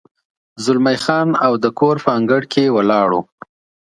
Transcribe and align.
زلمی 0.63 0.97
خان 1.03 1.29
او 1.45 1.53
د 1.63 1.65
کور 1.79 1.95
په 2.05 2.09
انګړ 2.17 2.41
کې 2.53 2.73
ولاړ 2.75 3.09
و. 3.15 3.23